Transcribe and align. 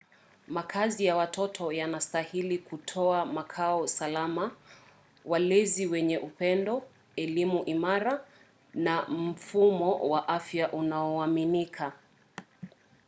makazi 0.47 1.05
ya 1.05 1.15
watoto 1.15 1.71
yanastahili 1.71 2.57
kutoa 2.57 3.25
makao 3.25 3.87
salama 3.87 4.51
walezi 5.25 5.85
wenye 5.87 6.17
upendo 6.17 6.83
elimu 7.15 7.63
imara 7.65 8.25
na 8.73 9.01
mfumo 9.09 10.09
wa 10.09 10.27
afya 10.27 10.71
unaoaminika 10.71 11.93